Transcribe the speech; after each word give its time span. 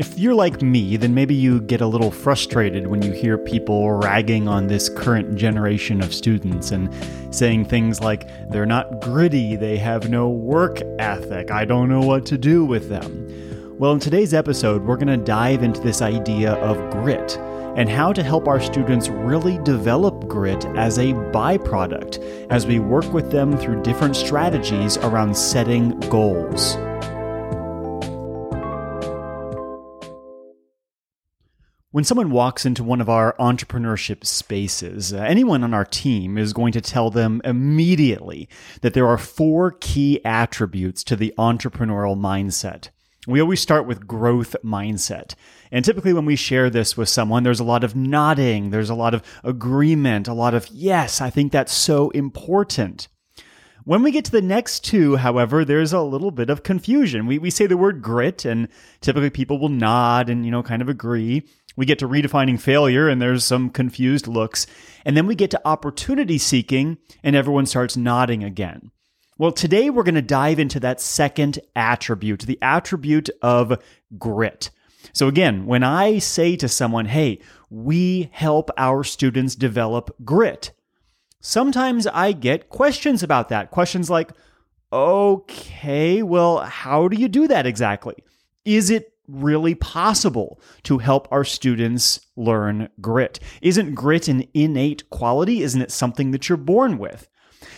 If 0.00 0.18
you're 0.18 0.34
like 0.34 0.62
me, 0.62 0.96
then 0.96 1.12
maybe 1.12 1.34
you 1.34 1.60
get 1.60 1.82
a 1.82 1.86
little 1.86 2.10
frustrated 2.10 2.86
when 2.86 3.02
you 3.02 3.12
hear 3.12 3.36
people 3.36 3.92
ragging 3.92 4.48
on 4.48 4.66
this 4.66 4.88
current 4.88 5.34
generation 5.36 6.00
of 6.02 6.14
students 6.14 6.70
and 6.70 6.88
saying 7.34 7.66
things 7.66 8.00
like, 8.00 8.26
they're 8.48 8.64
not 8.64 9.02
gritty, 9.02 9.56
they 9.56 9.76
have 9.76 10.08
no 10.08 10.30
work 10.30 10.80
ethic, 10.98 11.50
I 11.50 11.66
don't 11.66 11.90
know 11.90 12.00
what 12.00 12.24
to 12.26 12.38
do 12.38 12.64
with 12.64 12.88
them. 12.88 13.76
Well, 13.78 13.92
in 13.92 13.98
today's 13.98 14.32
episode, 14.32 14.86
we're 14.86 14.96
going 14.96 15.08
to 15.08 15.18
dive 15.18 15.62
into 15.62 15.82
this 15.82 16.00
idea 16.00 16.54
of 16.54 16.78
grit 16.90 17.36
and 17.76 17.86
how 17.86 18.14
to 18.14 18.22
help 18.22 18.48
our 18.48 18.58
students 18.58 19.10
really 19.10 19.58
develop 19.64 20.26
grit 20.26 20.64
as 20.78 20.96
a 20.96 21.12
byproduct 21.12 22.48
as 22.48 22.64
we 22.64 22.78
work 22.78 23.12
with 23.12 23.30
them 23.30 23.54
through 23.58 23.82
different 23.82 24.16
strategies 24.16 24.96
around 24.96 25.36
setting 25.36 25.90
goals. 26.08 26.78
When 31.92 32.04
someone 32.04 32.30
walks 32.30 32.64
into 32.64 32.84
one 32.84 33.00
of 33.00 33.08
our 33.08 33.34
entrepreneurship 33.40 34.24
spaces, 34.24 35.12
uh, 35.12 35.16
anyone 35.16 35.64
on 35.64 35.74
our 35.74 35.84
team 35.84 36.38
is 36.38 36.52
going 36.52 36.72
to 36.74 36.80
tell 36.80 37.10
them 37.10 37.42
immediately 37.44 38.48
that 38.82 38.94
there 38.94 39.08
are 39.08 39.18
four 39.18 39.72
key 39.72 40.24
attributes 40.24 41.02
to 41.02 41.16
the 41.16 41.34
entrepreneurial 41.36 42.16
mindset. 42.16 42.90
We 43.26 43.40
always 43.40 43.58
start 43.58 43.88
with 43.88 44.06
growth 44.06 44.54
mindset. 44.64 45.34
And 45.72 45.84
typically, 45.84 46.12
when 46.12 46.26
we 46.26 46.36
share 46.36 46.70
this 46.70 46.96
with 46.96 47.08
someone, 47.08 47.42
there's 47.42 47.58
a 47.58 47.64
lot 47.64 47.82
of 47.82 47.96
nodding, 47.96 48.70
there's 48.70 48.90
a 48.90 48.94
lot 48.94 49.12
of 49.12 49.24
agreement, 49.42 50.28
a 50.28 50.32
lot 50.32 50.54
of, 50.54 50.68
yes, 50.68 51.20
I 51.20 51.28
think 51.28 51.50
that's 51.50 51.72
so 51.72 52.10
important. 52.10 53.08
When 53.84 54.02
we 54.02 54.12
get 54.12 54.26
to 54.26 54.30
the 54.30 54.42
next 54.42 54.84
two, 54.84 55.16
however, 55.16 55.64
there's 55.64 55.92
a 55.92 56.02
little 56.02 56.30
bit 56.30 56.50
of 56.50 56.62
confusion. 56.62 57.26
We, 57.26 57.38
we 57.38 57.50
say 57.50 57.66
the 57.66 57.76
word 57.76 58.02
grit, 58.02 58.44
and 58.44 58.68
typically 59.00 59.30
people 59.30 59.58
will 59.58 59.70
nod 59.70 60.28
and, 60.28 60.44
you 60.44 60.52
know, 60.52 60.62
kind 60.62 60.82
of 60.82 60.88
agree. 60.88 61.48
We 61.76 61.86
get 61.86 61.98
to 62.00 62.08
redefining 62.08 62.60
failure, 62.60 63.08
and 63.08 63.20
there's 63.20 63.44
some 63.44 63.70
confused 63.70 64.26
looks. 64.26 64.66
And 65.04 65.16
then 65.16 65.26
we 65.26 65.34
get 65.34 65.50
to 65.52 65.66
opportunity 65.66 66.38
seeking, 66.38 66.98
and 67.22 67.36
everyone 67.36 67.66
starts 67.66 67.96
nodding 67.96 68.44
again. 68.44 68.90
Well, 69.38 69.52
today 69.52 69.88
we're 69.88 70.02
going 70.02 70.16
to 70.16 70.22
dive 70.22 70.58
into 70.58 70.80
that 70.80 71.00
second 71.00 71.60
attribute, 71.74 72.40
the 72.42 72.58
attribute 72.60 73.30
of 73.40 73.82
grit. 74.18 74.70
So, 75.12 75.28
again, 75.28 75.64
when 75.64 75.82
I 75.82 76.18
say 76.18 76.56
to 76.56 76.68
someone, 76.68 77.06
hey, 77.06 77.40
we 77.70 78.28
help 78.32 78.70
our 78.76 79.02
students 79.02 79.54
develop 79.54 80.14
grit, 80.24 80.72
sometimes 81.40 82.06
I 82.06 82.32
get 82.32 82.68
questions 82.68 83.22
about 83.22 83.48
that. 83.48 83.70
Questions 83.70 84.10
like, 84.10 84.30
okay, 84.92 86.22
well, 86.22 86.58
how 86.58 87.08
do 87.08 87.18
you 87.18 87.28
do 87.28 87.48
that 87.48 87.64
exactly? 87.64 88.16
Is 88.64 88.90
it 88.90 89.14
really 89.30 89.74
possible 89.74 90.60
to 90.84 90.98
help 90.98 91.28
our 91.30 91.44
students 91.44 92.20
learn 92.36 92.88
grit? 93.00 93.40
Isn't 93.62 93.94
grit 93.94 94.28
an 94.28 94.46
innate 94.54 95.08
quality? 95.10 95.62
Isn't 95.62 95.82
it 95.82 95.92
something 95.92 96.30
that 96.30 96.48
you're 96.48 96.58
born 96.58 96.98
with? 96.98 97.28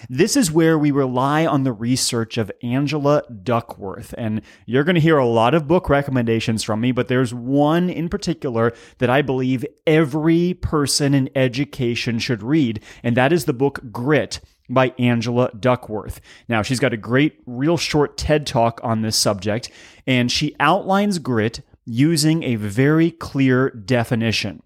This 0.09 0.37
is 0.37 0.51
where 0.51 0.79
we 0.79 0.91
rely 0.91 1.47
on 1.47 1.65
the 1.65 1.73
research 1.73 2.39
of 2.39 2.53
Angela 2.63 3.23
Duckworth. 3.43 4.15
And 4.17 4.43
you're 4.67 4.85
going 4.85 4.95
to 4.95 5.01
hear 5.01 5.19
a 5.19 5.27
lot 5.27 5.55
of 5.55 5.69
book 5.69 5.89
recommendations 5.89 6.63
from 6.63 6.81
me, 6.81 6.93
but 6.93 7.09
there's 7.09 7.35
one 7.35 7.91
in 7.91 8.09
particular 8.09 8.73
that 8.99 9.11
I 9.11 9.23
believe 9.23 9.65
every 9.87 10.55
person 10.55 11.15
in 11.15 11.31
education 11.35 12.19
should 12.19 12.43
read, 12.43 12.83
and 13.03 13.17
that 13.17 13.33
is 13.33 13.45
the 13.45 13.53
book 13.53 13.81
Grit 13.91 14.41
by 14.73 14.95
Angela 14.99 15.51
Duckworth. 15.59 16.21
Now, 16.49 16.63
she's 16.63 16.81
got 16.81 16.93
a 16.93 16.99
great, 16.99 17.41
real 17.47 17.77
short 17.77 18.17
TED 18.17 18.47
talk 18.47 18.81
on 18.83 19.03
this 19.03 19.17
subject, 19.17 19.71
and 20.07 20.31
she 20.31 20.57
outlines 20.61 21.19
grit 21.19 21.61
using 21.85 22.43
a 22.43 22.57
very 22.57 23.11
clear 23.11 23.71
definition. 23.71 24.63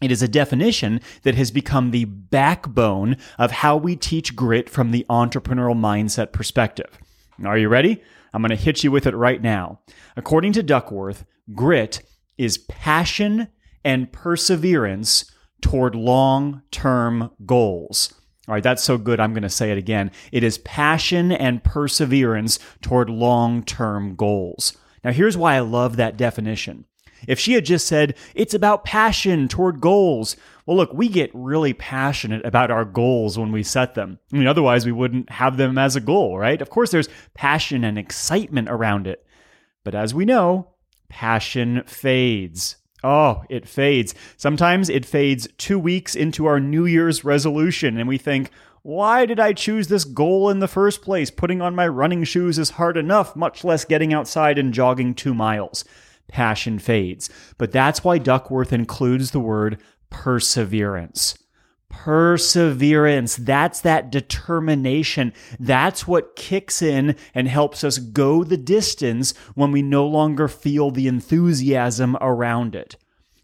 It 0.00 0.10
is 0.10 0.22
a 0.22 0.28
definition 0.28 1.00
that 1.22 1.34
has 1.34 1.50
become 1.50 1.90
the 1.90 2.06
backbone 2.06 3.16
of 3.38 3.50
how 3.50 3.76
we 3.76 3.96
teach 3.96 4.34
grit 4.34 4.70
from 4.70 4.90
the 4.90 5.04
entrepreneurial 5.10 5.78
mindset 5.78 6.32
perspective. 6.32 6.98
Are 7.44 7.58
you 7.58 7.68
ready? 7.68 8.02
I'm 8.32 8.42
going 8.42 8.50
to 8.50 8.56
hit 8.56 8.82
you 8.84 8.90
with 8.90 9.06
it 9.06 9.14
right 9.14 9.42
now. 9.42 9.80
According 10.16 10.52
to 10.54 10.62
Duckworth, 10.62 11.24
grit 11.54 12.02
is 12.38 12.58
passion 12.58 13.48
and 13.84 14.12
perseverance 14.12 15.30
toward 15.60 15.94
long 15.94 16.62
term 16.70 17.30
goals. 17.44 18.14
All 18.48 18.54
right, 18.54 18.62
that's 18.62 18.82
so 18.82 18.98
good. 18.98 19.20
I'm 19.20 19.32
going 19.32 19.42
to 19.42 19.50
say 19.50 19.70
it 19.70 19.78
again. 19.78 20.10
It 20.32 20.42
is 20.42 20.58
passion 20.58 21.30
and 21.30 21.62
perseverance 21.62 22.58
toward 22.80 23.10
long 23.10 23.62
term 23.64 24.16
goals. 24.16 24.76
Now, 25.04 25.12
here's 25.12 25.36
why 25.36 25.54
I 25.54 25.60
love 25.60 25.96
that 25.96 26.16
definition. 26.16 26.84
If 27.28 27.38
she 27.38 27.52
had 27.52 27.64
just 27.64 27.86
said, 27.86 28.16
it's 28.34 28.54
about 28.54 28.84
passion 28.84 29.46
toward 29.46 29.80
goals, 29.80 30.36
well, 30.64 30.76
look, 30.76 30.92
we 30.92 31.08
get 31.08 31.30
really 31.34 31.74
passionate 31.74 32.44
about 32.46 32.70
our 32.70 32.84
goals 32.84 33.38
when 33.38 33.52
we 33.52 33.62
set 33.62 33.94
them. 33.94 34.18
I 34.32 34.36
mean, 34.36 34.46
otherwise, 34.46 34.86
we 34.86 34.92
wouldn't 34.92 35.30
have 35.30 35.56
them 35.56 35.76
as 35.76 35.96
a 35.96 36.00
goal, 36.00 36.38
right? 36.38 36.60
Of 36.60 36.70
course, 36.70 36.90
there's 36.90 37.08
passion 37.34 37.84
and 37.84 37.98
excitement 37.98 38.68
around 38.70 39.06
it. 39.06 39.26
But 39.84 39.94
as 39.94 40.14
we 40.14 40.24
know, 40.24 40.68
passion 41.08 41.82
fades. 41.86 42.76
Oh, 43.02 43.44
it 43.48 43.66
fades. 43.66 44.14
Sometimes 44.36 44.88
it 44.88 45.06
fades 45.06 45.48
two 45.56 45.78
weeks 45.78 46.14
into 46.14 46.46
our 46.46 46.60
New 46.60 46.86
Year's 46.86 47.24
resolution, 47.24 47.96
and 47.96 48.08
we 48.08 48.18
think, 48.18 48.50
why 48.82 49.26
did 49.26 49.38
I 49.38 49.52
choose 49.52 49.88
this 49.88 50.04
goal 50.04 50.48
in 50.50 50.60
the 50.60 50.68
first 50.68 51.02
place? 51.02 51.30
Putting 51.30 51.60
on 51.60 51.74
my 51.74 51.86
running 51.86 52.24
shoes 52.24 52.58
is 52.58 52.70
hard 52.70 52.96
enough, 52.96 53.36
much 53.36 53.64
less 53.64 53.84
getting 53.84 54.12
outside 54.12 54.58
and 54.58 54.72
jogging 54.72 55.14
two 55.14 55.34
miles 55.34 55.84
passion 56.30 56.78
fades. 56.78 57.28
But 57.58 57.72
that's 57.72 58.04
why 58.04 58.18
Duckworth 58.18 58.72
includes 58.72 59.32
the 59.32 59.40
word 59.40 59.80
perseverance. 60.08 61.36
Perseverance. 61.90 63.36
That's 63.36 63.80
that 63.82 64.10
determination. 64.10 65.34
That's 65.58 66.08
what 66.08 66.36
kicks 66.36 66.80
in 66.80 67.16
and 67.34 67.46
helps 67.46 67.84
us 67.84 67.98
go 67.98 68.42
the 68.42 68.56
distance 68.56 69.34
when 69.54 69.70
we 69.70 69.82
no 69.82 70.06
longer 70.06 70.48
feel 70.48 70.90
the 70.90 71.08
enthusiasm 71.08 72.16
around 72.20 72.74
it. 72.74 72.96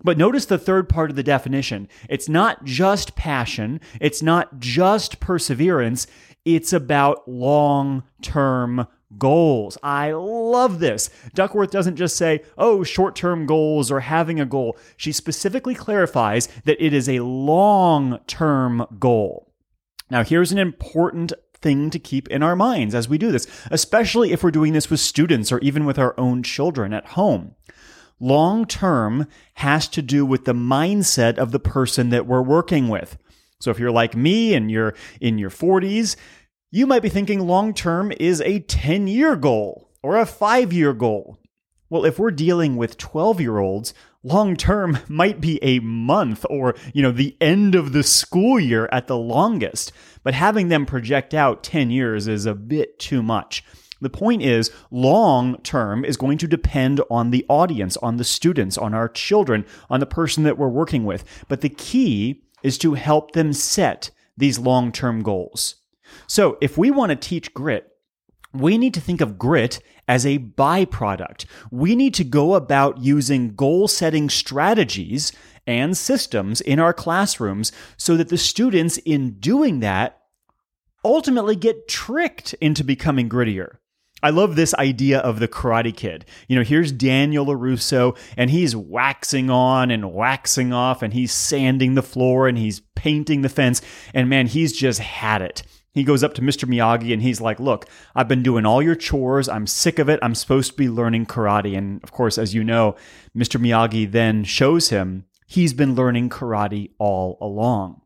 But 0.03 0.19
notice 0.19 0.47
the 0.47 0.59
third 0.59 0.89
part 0.89 1.11
of 1.11 1.17
the 1.17 1.23
definition. 1.23 1.89
It's 2.09 2.29
not 2.29 2.65
just 2.65 3.17
passion. 3.17 3.81
It's 4.01 4.23
not 4.23 4.59
just 4.59 5.21
perseverance. 5.21 6.07
It's 6.45 6.73
about 6.73 7.29
long 7.29 8.05
term 8.23 8.87
goals. 9.19 9.79
I 9.83 10.13
love 10.13 10.79
this. 10.79 11.11
Duckworth 11.35 11.71
doesn't 11.71 11.97
just 11.97 12.17
say, 12.17 12.43
oh, 12.59 12.83
short 12.83 13.17
term 13.17 13.47
goals 13.47 13.91
or 13.91 14.01
having 14.01 14.41
a 14.41 14.47
goal. 14.47 14.77
She 14.97 15.13
specifically 15.13 15.75
clarifies 15.75 16.49
that 16.65 16.85
it 16.85 16.93
is 16.93 17.09
a 17.09 17.21
long 17.21 18.19
term 18.27 18.87
goal. 18.99 19.53
Now, 20.11 20.23
here's 20.23 20.53
an 20.53 20.59
important 20.59 21.33
thing 21.55 21.91
to 21.91 21.99
keep 21.99 22.29
in 22.29 22.43
our 22.43 22.55
minds 22.55 22.95
as 22.95 23.09
we 23.09 23.19
do 23.19 23.33
this, 23.33 23.47
especially 23.71 24.33
if 24.33 24.45
we're 24.45 24.51
doing 24.51 24.73
this 24.73 24.91
with 24.91 25.01
students 25.01 25.51
or 25.51 25.59
even 25.61 25.85
with 25.85 25.99
our 25.99 26.15
own 26.19 26.43
children 26.43 26.93
at 26.93 27.07
home. 27.09 27.55
Long 28.19 28.67
term 28.67 29.27
has 29.55 29.89
to 29.89 30.03
do 30.03 30.25
with 30.25 30.45
the 30.45 30.55
mindset 30.55 31.39
of 31.39 31.53
the 31.53 31.59
person 31.59 32.11
that 32.11 32.27
we're 32.27 32.43
working 32.43 32.89
with. 32.89 33.19
So 33.59 33.71
if 33.71 33.79
you're 33.79 33.91
like 33.91 34.15
me 34.15 34.55
and 34.55 34.71
you're 34.71 34.95
in 35.21 35.39
your 35.39 35.51
40s, 35.51 36.17
you 36.77 36.87
might 36.87 37.01
be 37.01 37.09
thinking 37.09 37.41
long 37.41 37.73
term 37.73 38.13
is 38.21 38.43
a 38.43 38.59
10 38.59 39.07
year 39.07 39.35
goal 39.35 39.89
or 40.03 40.19
a 40.19 40.27
five 40.27 40.75
year 40.75 40.93
goal. 40.93 41.39
Well, 41.89 42.05
if 42.05 42.19
we're 42.19 42.31
dealing 42.31 42.77
with 42.77 42.99
12 42.99 43.41
year 43.41 43.57
olds, 43.57 43.95
long 44.23 44.57
term 44.57 44.99
might 45.09 45.41
be 45.41 45.59
a 45.63 45.79
month 45.79 46.45
or, 46.51 46.75
you 46.93 47.03
know, 47.03 47.13
the 47.13 47.35
end 47.41 47.75
of 47.75 47.95
the 47.95 48.03
school 48.03 48.61
year 48.61 48.91
at 48.93 49.07
the 49.07 49.17
longest. 49.17 49.91
But 50.23 50.35
having 50.35 50.69
them 50.69 50.85
project 50.85 51.33
out 51.33 51.63
10 51.63 51.91
years 51.91 52.29
is 52.29 52.45
a 52.45 52.55
bit 52.55 52.99
too 52.99 53.23
much. 53.23 53.65
The 54.03 54.11
point 54.11 54.43
is, 54.43 54.71
long 54.91 55.57
term 55.63 56.05
is 56.05 56.19
going 56.19 56.37
to 56.37 56.47
depend 56.47 57.01
on 57.11 57.31
the 57.31 57.47
audience, 57.49 57.97
on 57.97 58.19
the 58.19 58.25
students, 58.25 58.77
on 58.77 58.93
our 58.93 59.09
children, 59.09 59.65
on 59.89 60.01
the 60.01 60.05
person 60.05 60.43
that 60.43 60.59
we're 60.59 60.69
working 60.69 61.07
with. 61.07 61.25
But 61.49 61.63
the 61.63 61.71
key 61.71 62.43
is 62.63 62.77
to 62.79 62.93
help 62.93 63.31
them 63.31 63.55
set 63.55 64.11
these 64.37 64.59
long 64.59 64.93
term 64.93 65.23
goals. 65.23 65.77
So, 66.27 66.59
if 66.61 66.77
we 66.77 66.91
want 66.91 67.11
to 67.11 67.17
teach 67.17 67.55
grit, 67.55 67.89
we 68.53 68.79
need 68.79 68.95
to 68.95 69.01
think 69.01 69.21
of 69.21 69.39
grit 69.39 69.81
as 70.09 70.25
a 70.25 70.39
byproduct. 70.39 71.47
We 71.71 71.95
need 71.97 72.15
to 72.15 72.25
go 72.25 72.55
about 72.55 72.99
using 72.99 73.55
goal 73.55 73.89
setting 73.89 74.31
strategies 74.31 75.33
and 75.67 75.97
systems 75.97 76.61
in 76.61 76.79
our 76.79 76.93
classrooms 76.93 77.73
so 77.97 78.17
that 78.17 78.29
the 78.29 78.39
students, 78.39 78.99
in 78.99 79.39
doing 79.41 79.81
that, 79.81 80.21
ultimately 81.05 81.57
get 81.57 81.89
tricked 81.89 82.55
into 82.55 82.85
becoming 82.85 83.29
grittier. 83.29 83.77
I 84.23 84.31
love 84.31 84.57
this 84.57 84.75
idea 84.75 85.19
of 85.19 85.41
the 85.41 85.49
Karate 85.49 85.95
Kid. 85.95 86.25
You 86.49 86.57
know, 86.57 86.65
here's 86.65 86.91
Daniel 86.91 87.47
LaRusso, 87.47 88.17
and 88.37 88.51
he's 88.51 88.75
waxing 88.75 89.51
on 89.51 89.91
and 89.91 90.13
waxing 90.13 90.73
off, 90.73 91.03
and 91.03 91.13
he's 91.13 91.33
sanding 91.33 91.95
the 91.95 92.03
floor 92.03 92.49
and 92.49 92.57
he's 92.57 92.81
painting 92.95 93.43
the 93.43 93.49
fence. 93.49 93.83
And 94.15 94.31
man, 94.31 94.47
he's 94.47 94.73
just 94.73 95.01
had 95.01 95.43
it. 95.43 95.63
He 95.97 96.05
goes 96.05 96.23
up 96.23 96.35
to 96.35 96.43
Mr. 96.43 96.69
Miyagi 96.69 97.11
and 97.15 97.23
he's 97.23 97.41
like, 97.41 97.59
Look, 97.59 97.89
I've 98.15 98.29
been 98.29 98.43
doing 98.43 98.67
all 98.67 98.83
your 98.83 98.95
chores. 98.95 99.49
I'm 99.49 99.67
sick 99.67 99.99
of 99.99 100.11
it. 100.11 100.21
I'm 100.21 100.35
supposed 100.35 100.73
to 100.73 100.77
be 100.77 100.91
learning 100.91 101.25
karate. 101.25 101.75
And 101.75 102.05
of 102.05 102.13
course, 102.13 102.37
as 102.37 102.53
you 102.53 102.63
know, 102.63 102.97
Mr. 103.35 103.59
Miyagi 103.59 104.13
then 104.13 104.45
shows 104.45 104.91
him 104.91 105.25
he's 105.47 105.73
been 105.73 105.95
learning 105.95 106.29
karate 106.29 106.91
all 106.99 107.39
along. 107.41 108.03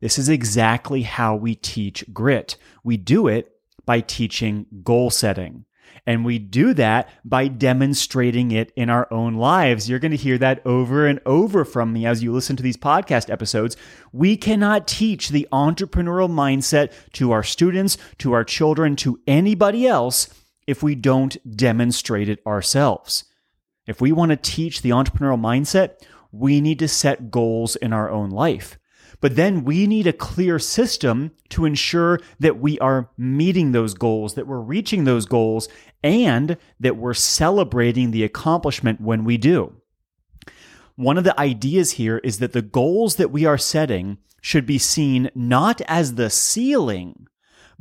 This 0.00 0.18
is 0.18 0.28
exactly 0.28 1.02
how 1.02 1.36
we 1.36 1.54
teach 1.54 2.04
grit. 2.12 2.56
We 2.82 2.96
do 2.96 3.28
it 3.28 3.52
by 3.86 4.00
teaching 4.00 4.66
goal 4.82 5.08
setting. 5.08 5.64
And 6.06 6.24
we 6.24 6.38
do 6.38 6.74
that 6.74 7.08
by 7.24 7.48
demonstrating 7.48 8.50
it 8.50 8.72
in 8.76 8.90
our 8.90 9.06
own 9.12 9.34
lives. 9.34 9.88
You're 9.88 9.98
going 9.98 10.10
to 10.10 10.16
hear 10.16 10.38
that 10.38 10.60
over 10.66 11.06
and 11.06 11.20
over 11.24 11.64
from 11.64 11.92
me 11.92 12.06
as 12.06 12.22
you 12.22 12.32
listen 12.32 12.56
to 12.56 12.62
these 12.62 12.76
podcast 12.76 13.30
episodes. 13.30 13.76
We 14.12 14.36
cannot 14.36 14.88
teach 14.88 15.28
the 15.28 15.46
entrepreneurial 15.52 16.30
mindset 16.30 16.92
to 17.12 17.30
our 17.30 17.42
students, 17.42 17.98
to 18.18 18.32
our 18.32 18.44
children, 18.44 18.96
to 18.96 19.20
anybody 19.26 19.86
else 19.86 20.28
if 20.66 20.82
we 20.82 20.94
don't 20.94 21.36
demonstrate 21.56 22.28
it 22.28 22.40
ourselves. 22.46 23.24
If 23.86 24.00
we 24.00 24.12
want 24.12 24.30
to 24.30 24.36
teach 24.36 24.82
the 24.82 24.90
entrepreneurial 24.90 25.40
mindset, 25.40 26.02
we 26.30 26.60
need 26.60 26.78
to 26.78 26.88
set 26.88 27.30
goals 27.30 27.76
in 27.76 27.92
our 27.92 28.10
own 28.10 28.30
life. 28.30 28.78
But 29.22 29.36
then 29.36 29.64
we 29.64 29.86
need 29.86 30.08
a 30.08 30.12
clear 30.12 30.58
system 30.58 31.30
to 31.50 31.64
ensure 31.64 32.18
that 32.40 32.58
we 32.58 32.78
are 32.80 33.08
meeting 33.16 33.70
those 33.70 33.94
goals, 33.94 34.34
that 34.34 34.48
we're 34.48 34.58
reaching 34.60 35.04
those 35.04 35.26
goals, 35.26 35.68
and 36.02 36.58
that 36.80 36.96
we're 36.96 37.14
celebrating 37.14 38.10
the 38.10 38.24
accomplishment 38.24 39.00
when 39.00 39.24
we 39.24 39.38
do. 39.38 39.74
One 40.96 41.16
of 41.16 41.24
the 41.24 41.38
ideas 41.40 41.92
here 41.92 42.18
is 42.18 42.40
that 42.40 42.52
the 42.52 42.62
goals 42.62 43.14
that 43.16 43.30
we 43.30 43.46
are 43.46 43.56
setting 43.56 44.18
should 44.42 44.66
be 44.66 44.78
seen 44.78 45.30
not 45.36 45.80
as 45.82 46.16
the 46.16 46.28
ceiling 46.28 47.28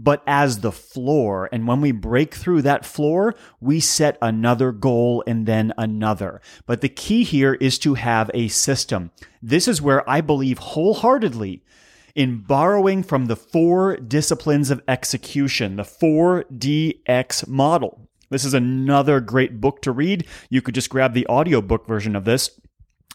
but 0.03 0.23
as 0.25 0.59
the 0.59 0.71
floor. 0.71 1.47
And 1.51 1.67
when 1.67 1.79
we 1.79 1.91
break 1.91 2.33
through 2.33 2.63
that 2.63 2.85
floor, 2.85 3.35
we 3.59 3.79
set 3.79 4.17
another 4.21 4.71
goal 4.71 5.23
and 5.27 5.45
then 5.45 5.73
another. 5.77 6.41
But 6.65 6.81
the 6.81 6.89
key 6.89 7.23
here 7.23 7.53
is 7.55 7.77
to 7.79 7.93
have 7.93 8.31
a 8.33 8.47
system. 8.47 9.11
This 9.41 9.67
is 9.67 9.81
where 9.81 10.07
I 10.09 10.21
believe 10.21 10.57
wholeheartedly 10.57 11.63
in 12.15 12.39
borrowing 12.39 13.03
from 13.03 13.27
the 13.27 13.35
four 13.35 13.95
disciplines 13.95 14.71
of 14.71 14.81
execution, 14.87 15.75
the 15.75 15.83
4DX 15.83 17.47
model. 17.47 18.09
This 18.29 18.43
is 18.43 18.53
another 18.53 19.19
great 19.19 19.61
book 19.61 19.81
to 19.83 19.91
read. 19.91 20.25
You 20.49 20.61
could 20.61 20.75
just 20.75 20.89
grab 20.89 21.13
the 21.13 21.27
audiobook 21.27 21.85
version 21.85 22.15
of 22.15 22.25
this. 22.25 22.59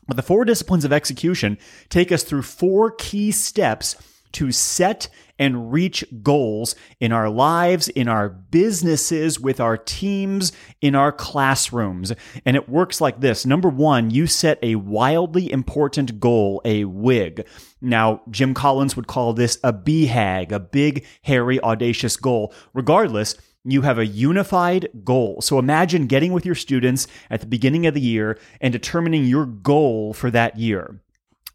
But 0.06 0.16
the 0.16 0.22
four 0.22 0.44
disciplines 0.44 0.84
of 0.84 0.92
execution 0.92 1.58
take 1.88 2.12
us 2.12 2.22
through 2.22 2.42
four 2.42 2.92
key 2.92 3.32
steps 3.32 3.96
to 4.36 4.52
set 4.52 5.08
and 5.38 5.72
reach 5.72 6.04
goals 6.22 6.74
in 7.00 7.10
our 7.10 7.28
lives, 7.28 7.88
in 7.88 8.06
our 8.06 8.28
businesses, 8.28 9.40
with 9.40 9.60
our 9.60 9.76
teams, 9.76 10.52
in 10.80 10.94
our 10.94 11.10
classrooms. 11.12 12.12
And 12.44 12.54
it 12.56 12.68
works 12.68 13.00
like 13.00 13.20
this. 13.20 13.46
Number 13.46 13.68
one, 13.68 14.10
you 14.10 14.26
set 14.26 14.58
a 14.62 14.76
wildly 14.76 15.50
important 15.50 16.20
goal, 16.20 16.60
a 16.64 16.84
WIG. 16.84 17.46
Now, 17.80 18.22
Jim 18.30 18.52
Collins 18.52 18.94
would 18.96 19.06
call 19.06 19.32
this 19.32 19.58
a 19.62 19.72
BHAG, 19.72 20.52
a 20.52 20.60
big, 20.60 21.06
hairy, 21.22 21.60
audacious 21.60 22.16
goal. 22.16 22.52
Regardless, 22.74 23.36
you 23.64 23.82
have 23.82 23.98
a 23.98 24.06
unified 24.06 24.88
goal. 25.02 25.40
So 25.40 25.58
imagine 25.58 26.06
getting 26.06 26.32
with 26.32 26.46
your 26.46 26.54
students 26.54 27.06
at 27.30 27.40
the 27.40 27.46
beginning 27.46 27.86
of 27.86 27.94
the 27.94 28.00
year 28.00 28.38
and 28.60 28.72
determining 28.72 29.24
your 29.24 29.46
goal 29.46 30.12
for 30.12 30.30
that 30.30 30.56
year. 30.58 31.00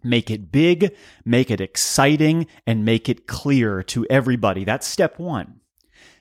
Make 0.04 0.32
it 0.32 0.52
big, 0.52 0.96
make 1.26 1.52
it 1.52 1.62
exciting, 1.62 2.48
and 2.66 2.86
make 2.86 3.08
it 3.08 3.28
clear 3.28 3.84
to 3.84 4.06
everybody. 4.10 4.64
That's 4.64 4.88
step 4.88 5.20
one. 5.20 5.62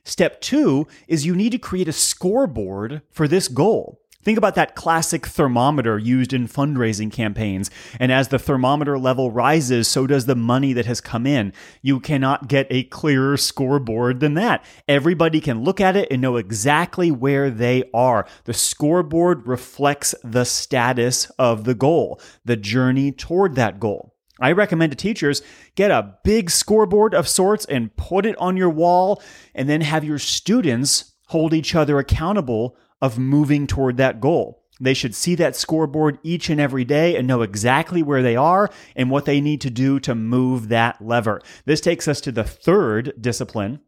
Step 0.04 0.40
two 0.40 0.86
is 1.08 1.26
you 1.26 1.34
need 1.34 1.52
to 1.52 1.58
create 1.58 1.88
a 1.88 1.92
scoreboard 1.92 3.02
for 3.10 3.28
this 3.28 3.48
goal. 3.48 4.00
Think 4.22 4.36
about 4.36 4.54
that 4.56 4.74
classic 4.74 5.26
thermometer 5.26 5.98
used 5.98 6.34
in 6.34 6.46
fundraising 6.46 7.10
campaigns. 7.10 7.70
And 7.98 8.12
as 8.12 8.28
the 8.28 8.38
thermometer 8.38 8.98
level 8.98 9.30
rises, 9.30 9.88
so 9.88 10.06
does 10.06 10.26
the 10.26 10.34
money 10.34 10.74
that 10.74 10.84
has 10.84 11.00
come 11.00 11.26
in. 11.26 11.54
You 11.80 12.00
cannot 12.00 12.46
get 12.46 12.66
a 12.68 12.84
clearer 12.84 13.38
scoreboard 13.38 14.20
than 14.20 14.34
that. 14.34 14.62
Everybody 14.86 15.40
can 15.40 15.64
look 15.64 15.80
at 15.80 15.96
it 15.96 16.08
and 16.10 16.20
know 16.20 16.36
exactly 16.36 17.10
where 17.10 17.50
they 17.50 17.84
are. 17.94 18.26
The 18.44 18.52
scoreboard 18.52 19.46
reflects 19.46 20.14
the 20.22 20.44
status 20.44 21.30
of 21.38 21.64
the 21.64 21.74
goal, 21.74 22.20
the 22.44 22.56
journey 22.56 23.12
toward 23.12 23.54
that 23.54 23.80
goal. 23.80 24.14
I 24.38 24.52
recommend 24.52 24.92
to 24.92 24.96
teachers 24.96 25.42
get 25.74 25.90
a 25.90 26.14
big 26.24 26.50
scoreboard 26.50 27.14
of 27.14 27.28
sorts 27.28 27.64
and 27.66 27.94
put 27.96 28.26
it 28.26 28.36
on 28.36 28.56
your 28.56 28.70
wall, 28.70 29.22
and 29.54 29.68
then 29.68 29.80
have 29.82 30.04
your 30.04 30.18
students 30.18 31.14
hold 31.28 31.54
each 31.54 31.74
other 31.74 31.98
accountable 31.98 32.76
of 33.00 33.18
moving 33.18 33.66
toward 33.66 33.96
that 33.96 34.20
goal. 34.20 34.60
They 34.80 34.94
should 34.94 35.14
see 35.14 35.34
that 35.34 35.56
scoreboard 35.56 36.18
each 36.22 36.48
and 36.48 36.60
every 36.60 36.84
day 36.84 37.16
and 37.16 37.28
know 37.28 37.42
exactly 37.42 38.02
where 38.02 38.22
they 38.22 38.34
are 38.34 38.70
and 38.96 39.10
what 39.10 39.26
they 39.26 39.40
need 39.40 39.60
to 39.60 39.70
do 39.70 40.00
to 40.00 40.14
move 40.14 40.68
that 40.68 41.04
lever. 41.04 41.42
This 41.66 41.82
takes 41.82 42.08
us 42.08 42.20
to 42.22 42.32
the 42.32 42.44
third 42.44 43.12
discipline, 43.20 43.80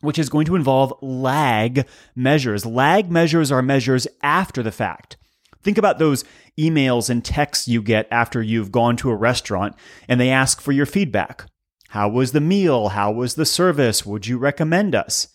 which 0.00 0.18
is 0.18 0.28
going 0.28 0.46
to 0.46 0.54
involve 0.54 0.94
lag 1.02 1.86
measures. 2.14 2.64
Lag 2.64 3.10
measures 3.10 3.50
are 3.50 3.62
measures 3.62 4.06
after 4.22 4.62
the 4.62 4.72
fact. 4.72 5.16
Think 5.62 5.76
about 5.76 5.98
those 5.98 6.24
emails 6.58 7.10
and 7.10 7.24
texts 7.24 7.66
you 7.68 7.82
get 7.82 8.06
after 8.10 8.40
you've 8.40 8.72
gone 8.72 8.96
to 8.98 9.10
a 9.10 9.16
restaurant 9.16 9.74
and 10.08 10.20
they 10.20 10.30
ask 10.30 10.60
for 10.60 10.72
your 10.72 10.86
feedback. 10.86 11.46
How 11.88 12.08
was 12.08 12.30
the 12.30 12.40
meal? 12.40 12.90
How 12.90 13.10
was 13.10 13.34
the 13.34 13.44
service? 13.44 14.06
Would 14.06 14.28
you 14.28 14.38
recommend 14.38 14.94
us? 14.94 15.28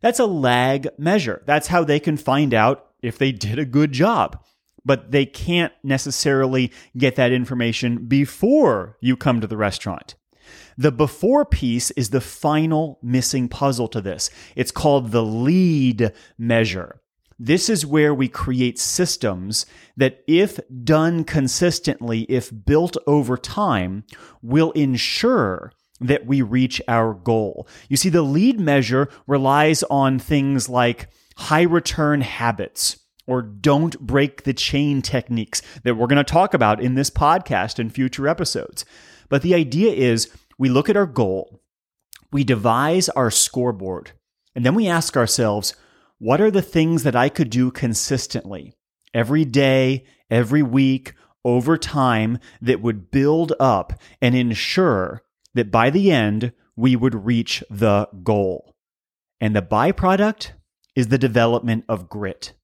That's 0.00 0.20
a 0.20 0.26
lag 0.26 0.88
measure. 0.98 1.42
That's 1.46 1.68
how 1.68 1.84
they 1.84 2.00
can 2.00 2.16
find 2.16 2.54
out 2.54 2.86
if 3.02 3.18
they 3.18 3.32
did 3.32 3.58
a 3.58 3.64
good 3.64 3.92
job. 3.92 4.44
But 4.84 5.10
they 5.10 5.26
can't 5.26 5.72
necessarily 5.82 6.72
get 6.96 7.16
that 7.16 7.32
information 7.32 8.06
before 8.06 8.96
you 9.00 9.16
come 9.16 9.40
to 9.40 9.46
the 9.46 9.56
restaurant. 9.56 10.14
The 10.78 10.92
before 10.92 11.44
piece 11.44 11.90
is 11.92 12.10
the 12.10 12.20
final 12.20 12.98
missing 13.02 13.48
puzzle 13.48 13.88
to 13.88 14.00
this. 14.00 14.30
It's 14.56 14.70
called 14.70 15.10
the 15.10 15.24
lead 15.24 16.12
measure. 16.38 17.00
This 17.38 17.68
is 17.68 17.86
where 17.86 18.14
we 18.14 18.28
create 18.28 18.78
systems 18.78 19.66
that, 19.96 20.24
if 20.26 20.58
done 20.82 21.22
consistently, 21.24 22.22
if 22.22 22.50
built 22.64 22.96
over 23.06 23.36
time, 23.36 24.04
will 24.42 24.72
ensure 24.72 25.72
that 26.00 26.26
we 26.26 26.42
reach 26.42 26.80
our 26.88 27.14
goal. 27.14 27.66
You 27.88 27.96
see, 27.96 28.08
the 28.08 28.22
lead 28.22 28.60
measure 28.60 29.08
relies 29.26 29.82
on 29.84 30.18
things 30.18 30.68
like 30.68 31.08
high 31.36 31.62
return 31.62 32.20
habits 32.20 32.98
or 33.26 33.42
don't 33.42 34.00
break 34.00 34.44
the 34.44 34.54
chain 34.54 35.02
techniques 35.02 35.60
that 35.82 35.94
we're 35.94 36.06
going 36.06 36.16
to 36.16 36.24
talk 36.24 36.54
about 36.54 36.80
in 36.80 36.94
this 36.94 37.10
podcast 37.10 37.78
and 37.78 37.92
future 37.92 38.26
episodes. 38.26 38.84
But 39.28 39.42
the 39.42 39.54
idea 39.54 39.92
is 39.92 40.30
we 40.58 40.68
look 40.68 40.88
at 40.88 40.96
our 40.96 41.06
goal, 41.06 41.60
we 42.32 42.42
devise 42.42 43.08
our 43.10 43.30
scoreboard, 43.30 44.12
and 44.54 44.64
then 44.64 44.74
we 44.74 44.88
ask 44.88 45.16
ourselves, 45.16 45.74
what 46.18 46.40
are 46.40 46.50
the 46.50 46.62
things 46.62 47.02
that 47.04 47.14
I 47.14 47.28
could 47.28 47.50
do 47.50 47.70
consistently 47.70 48.74
every 49.14 49.44
day, 49.44 50.04
every 50.30 50.62
week, 50.62 51.14
over 51.44 51.78
time 51.78 52.38
that 52.60 52.80
would 52.80 53.10
build 53.10 53.52
up 53.60 53.92
and 54.20 54.34
ensure 54.34 55.22
that 55.58 55.70
by 55.70 55.90
the 55.90 56.10
end, 56.10 56.52
we 56.76 56.96
would 56.96 57.26
reach 57.26 57.62
the 57.68 58.08
goal. 58.22 58.74
And 59.40 59.54
the 59.54 59.62
byproduct 59.62 60.52
is 60.96 61.08
the 61.08 61.18
development 61.18 61.84
of 61.88 62.08
grit. 62.08 62.54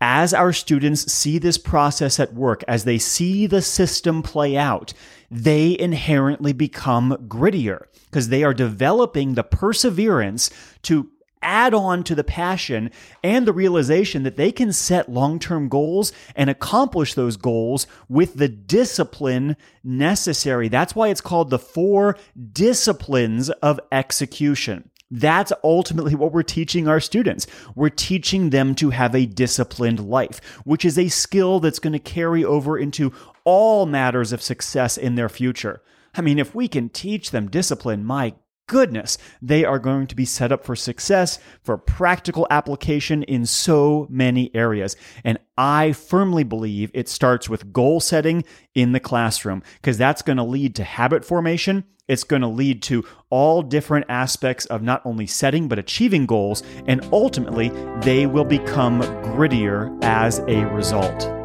As 0.00 0.32
our 0.32 0.52
students 0.52 1.12
see 1.12 1.38
this 1.38 1.58
process 1.58 2.20
at 2.20 2.34
work, 2.34 2.62
as 2.68 2.84
they 2.84 2.98
see 2.98 3.46
the 3.46 3.62
system 3.62 4.22
play 4.22 4.56
out, 4.56 4.92
they 5.30 5.76
inherently 5.78 6.52
become 6.52 7.16
grittier 7.26 7.86
because 8.06 8.28
they 8.28 8.44
are 8.44 8.54
developing 8.54 9.34
the 9.34 9.42
perseverance 9.42 10.50
to 10.82 11.10
add 11.44 11.74
on 11.74 12.02
to 12.04 12.14
the 12.14 12.24
passion 12.24 12.90
and 13.22 13.46
the 13.46 13.52
realization 13.52 14.24
that 14.24 14.36
they 14.36 14.50
can 14.50 14.72
set 14.72 15.08
long 15.08 15.38
term 15.38 15.68
goals 15.68 16.12
and 16.34 16.50
accomplish 16.50 17.14
those 17.14 17.36
goals 17.36 17.86
with 18.08 18.34
the 18.34 18.48
discipline 18.48 19.56
necessary. 19.84 20.68
That's 20.68 20.96
why 20.96 21.08
it's 21.08 21.20
called 21.20 21.50
the 21.50 21.58
four 21.58 22.16
disciplines 22.52 23.50
of 23.50 23.78
execution. 23.92 24.90
That's 25.10 25.52
ultimately 25.62 26.14
what 26.14 26.32
we're 26.32 26.42
teaching 26.42 26.88
our 26.88 26.98
students. 26.98 27.46
We're 27.76 27.90
teaching 27.90 28.50
them 28.50 28.74
to 28.76 28.90
have 28.90 29.14
a 29.14 29.26
disciplined 29.26 30.00
life, 30.00 30.40
which 30.64 30.84
is 30.84 30.98
a 30.98 31.08
skill 31.08 31.60
that's 31.60 31.78
going 31.78 31.92
to 31.92 31.98
carry 31.98 32.44
over 32.44 32.76
into 32.76 33.12
all 33.44 33.86
matters 33.86 34.32
of 34.32 34.42
success 34.42 34.96
in 34.96 35.14
their 35.14 35.28
future. 35.28 35.82
I 36.14 36.20
mean, 36.20 36.38
if 36.38 36.54
we 36.54 36.68
can 36.68 36.88
teach 36.88 37.30
them 37.30 37.48
discipline, 37.48 38.04
my 38.04 38.34
goodness, 38.66 39.18
they 39.42 39.64
are 39.64 39.78
going 39.78 40.06
to 40.06 40.16
be 40.16 40.24
set 40.24 40.52
up 40.52 40.64
for 40.64 40.76
success, 40.76 41.38
for 41.62 41.76
practical 41.76 42.46
application 42.50 43.22
in 43.24 43.46
so 43.46 44.06
many 44.10 44.54
areas. 44.54 44.96
And 45.22 45.38
I 45.56 45.92
firmly 45.92 46.44
believe 46.44 46.90
it 46.94 47.08
starts 47.08 47.48
with 47.48 47.72
goal 47.72 48.00
setting 48.00 48.44
in 48.74 48.92
the 48.92 49.00
classroom 49.00 49.62
because 49.76 49.98
that's 49.98 50.22
going 50.22 50.38
to 50.38 50.42
lead 50.44 50.74
to 50.76 50.84
habit 50.84 51.24
formation. 51.24 51.84
It's 52.06 52.24
going 52.24 52.42
to 52.42 52.48
lead 52.48 52.82
to 52.84 53.04
all 53.30 53.62
different 53.62 54.06
aspects 54.08 54.66
of 54.66 54.82
not 54.82 55.00
only 55.06 55.26
setting 55.26 55.68
but 55.68 55.78
achieving 55.78 56.26
goals. 56.26 56.62
And 56.86 57.06
ultimately, 57.12 57.70
they 58.00 58.26
will 58.26 58.44
become 58.44 59.00
grittier 59.00 60.02
as 60.04 60.40
a 60.40 60.66
result. 60.66 61.43